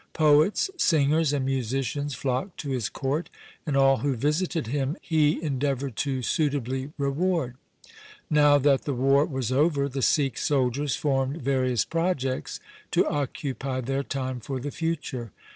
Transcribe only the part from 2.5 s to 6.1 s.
to his court, and all who visited him he endeavoured